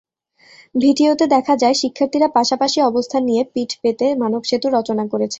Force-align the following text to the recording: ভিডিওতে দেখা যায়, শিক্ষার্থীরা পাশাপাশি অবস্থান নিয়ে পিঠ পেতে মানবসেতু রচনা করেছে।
ভিডিওতে 0.75 1.25
দেখা 1.27 1.53
যায়, 1.55 1.75
শিক্ষার্থীরা 1.81 2.27
পাশাপাশি 2.37 2.79
অবস্থান 2.81 3.21
নিয়ে 3.29 3.43
পিঠ 3.53 3.69
পেতে 3.81 4.05
মানবসেতু 4.15 4.67
রচনা 4.69 5.03
করেছে। 5.07 5.29